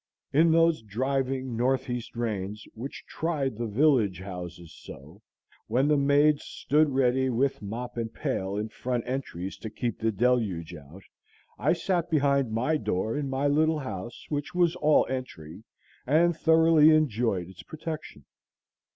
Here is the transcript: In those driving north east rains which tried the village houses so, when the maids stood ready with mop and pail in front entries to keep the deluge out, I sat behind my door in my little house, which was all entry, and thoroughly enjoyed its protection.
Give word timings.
In 0.33 0.51
those 0.51 0.81
driving 0.81 1.55
north 1.55 1.87
east 1.87 2.15
rains 2.15 2.65
which 2.73 3.05
tried 3.05 3.55
the 3.55 3.67
village 3.67 4.19
houses 4.19 4.73
so, 4.75 5.21
when 5.67 5.87
the 5.87 5.95
maids 5.95 6.43
stood 6.43 6.89
ready 6.89 7.29
with 7.29 7.61
mop 7.61 7.97
and 7.97 8.11
pail 8.11 8.57
in 8.57 8.69
front 8.69 9.03
entries 9.05 9.57
to 9.57 9.69
keep 9.69 9.99
the 9.99 10.11
deluge 10.11 10.73
out, 10.73 11.03
I 11.59 11.73
sat 11.73 12.09
behind 12.09 12.51
my 12.51 12.77
door 12.77 13.15
in 13.15 13.29
my 13.29 13.47
little 13.47 13.77
house, 13.77 14.25
which 14.29 14.55
was 14.55 14.75
all 14.77 15.05
entry, 15.07 15.65
and 16.07 16.35
thoroughly 16.35 16.89
enjoyed 16.89 17.47
its 17.47 17.61
protection. 17.61 18.25